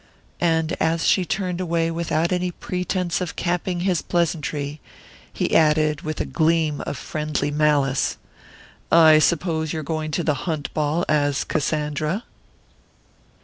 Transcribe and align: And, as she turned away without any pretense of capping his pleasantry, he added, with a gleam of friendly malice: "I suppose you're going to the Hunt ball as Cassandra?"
And, 0.39 0.75
as 0.79 1.05
she 1.07 1.25
turned 1.25 1.61
away 1.61 1.91
without 1.91 2.31
any 2.31 2.49
pretense 2.49 3.21
of 3.21 3.35
capping 3.35 3.81
his 3.81 4.01
pleasantry, 4.01 4.81
he 5.31 5.55
added, 5.55 6.01
with 6.01 6.19
a 6.19 6.25
gleam 6.25 6.81
of 6.87 6.97
friendly 6.97 7.51
malice: 7.51 8.17
"I 8.91 9.19
suppose 9.19 9.73
you're 9.73 9.83
going 9.83 10.09
to 10.09 10.23
the 10.23 10.33
Hunt 10.49 10.73
ball 10.73 11.05
as 11.07 11.43
Cassandra?" 11.43 12.23